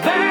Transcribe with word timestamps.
best. 0.00 0.25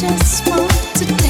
just 0.00 0.48
want 0.48 0.70
to 0.94 1.04
dance. 1.06 1.27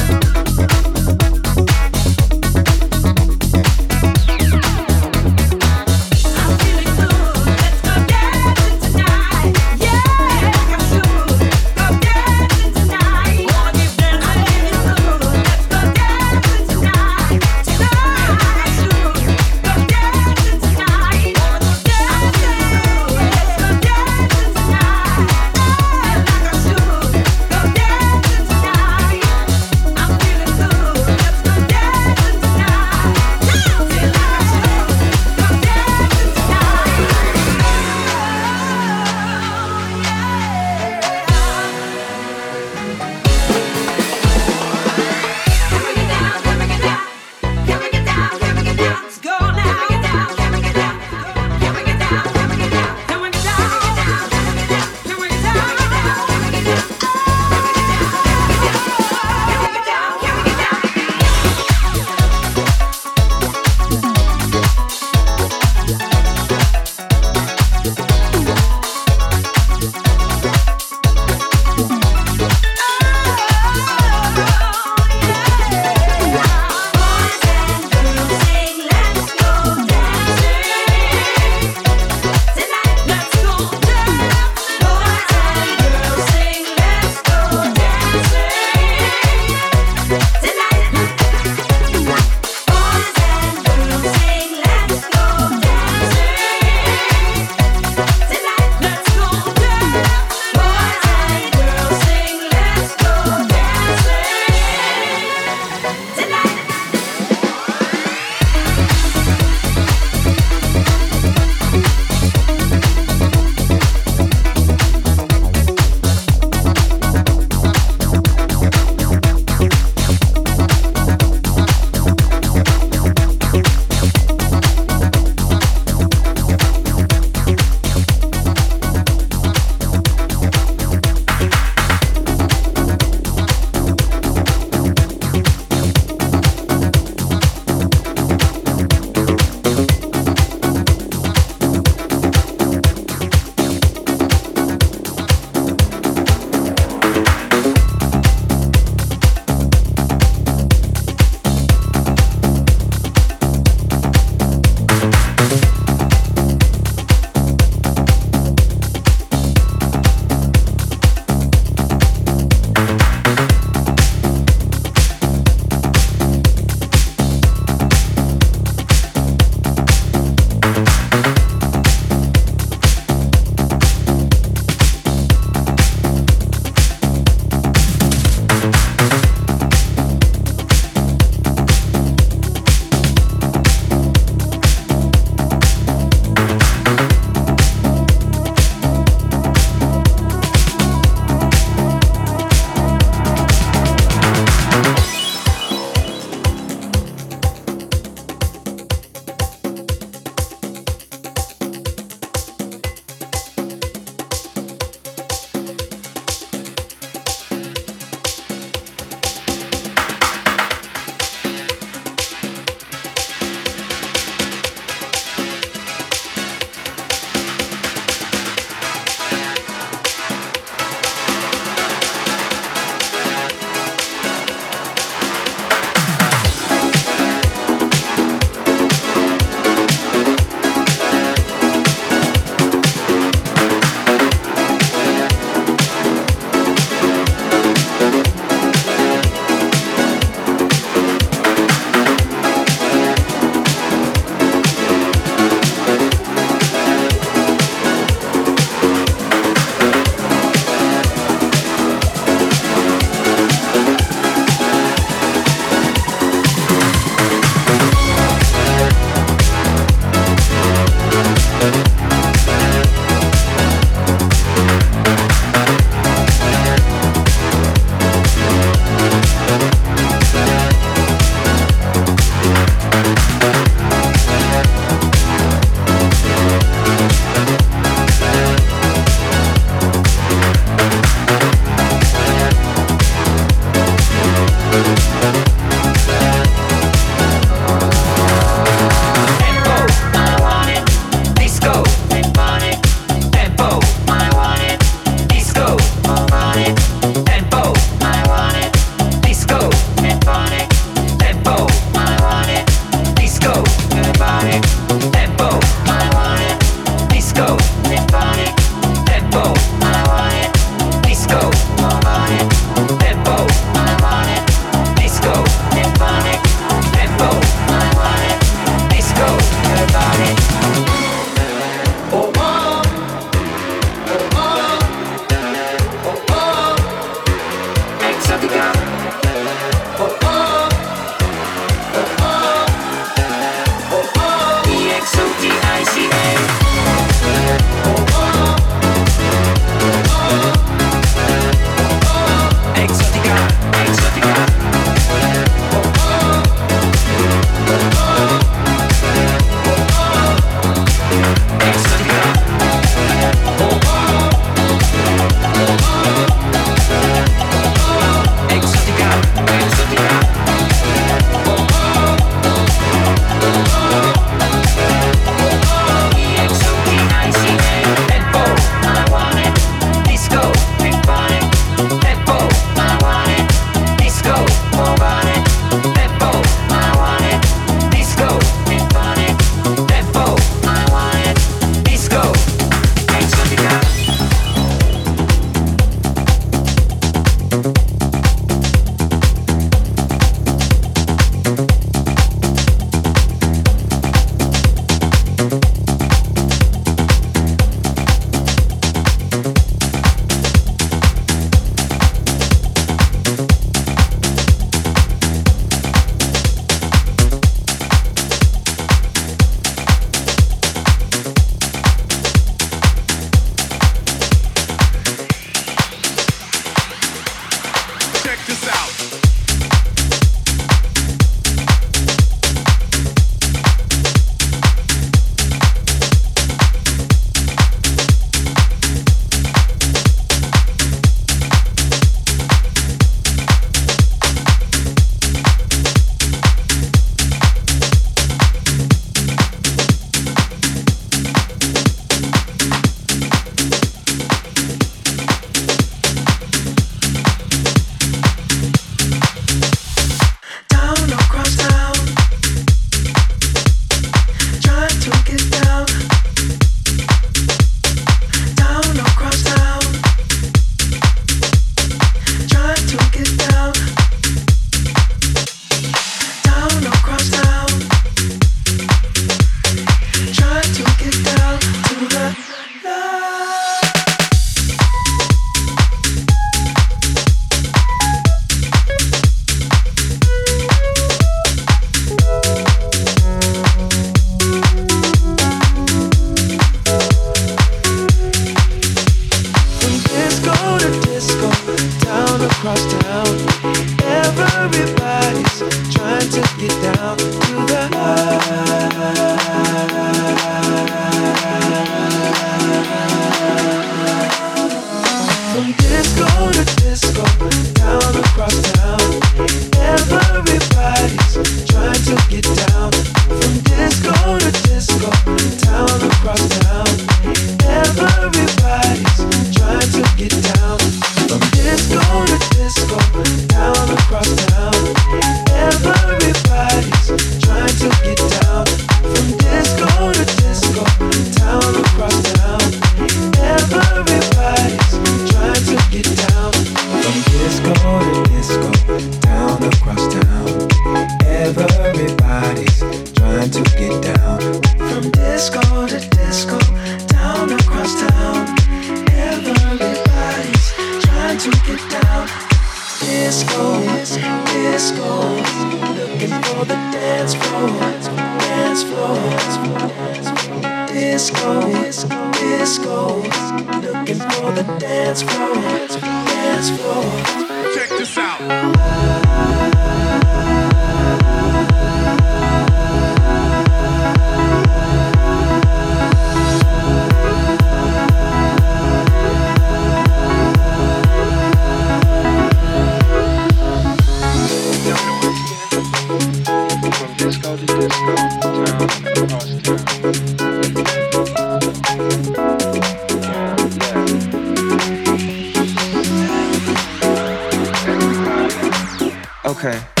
Se 599.53 600.00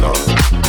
dice 0.00 0.67